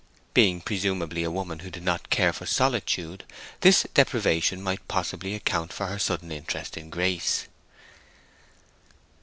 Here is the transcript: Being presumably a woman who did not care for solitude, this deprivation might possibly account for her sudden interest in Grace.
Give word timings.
Being 0.33 0.61
presumably 0.61 1.21
a 1.21 1.29
woman 1.29 1.59
who 1.59 1.69
did 1.69 1.83
not 1.83 2.09
care 2.09 2.33
for 2.33 2.47
solitude, 2.47 3.23
this 3.59 3.83
deprivation 3.93 4.59
might 4.63 4.87
possibly 4.87 5.35
account 5.35 5.71
for 5.71 5.85
her 5.85 5.99
sudden 5.99 6.31
interest 6.31 6.75
in 6.75 6.89
Grace. 6.89 7.45